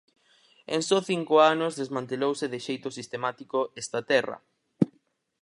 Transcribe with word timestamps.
En 0.75 0.81
só 0.89 0.97
cinco 1.09 1.35
anos 1.53 1.77
desmantelouse 1.81 2.45
de 2.53 2.59
xeito 2.67 2.87
sistemático 2.97 3.59
esta 3.81 3.99
terra. 4.11 4.37